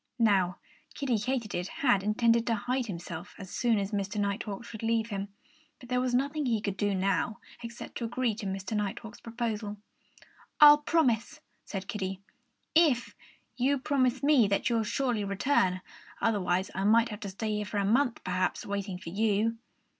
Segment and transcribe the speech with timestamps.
[0.17, 0.57] Now,
[0.95, 4.19] Kiddie Katydid had intended to hide himself as soon as Mr.
[4.19, 5.27] Nighthawk should leave him.
[5.79, 8.75] But there was nothing he could do now except to agree to Mr.
[8.75, 9.77] Nighthawk's proposal.
[10.59, 12.19] "I'll promise," said Kiddie,
[12.73, 13.15] "if
[13.57, 15.81] you'll promise me that you'll surely return.
[16.19, 19.59] Otherwise I might have to stay here for a month, perhaps, waiting for you."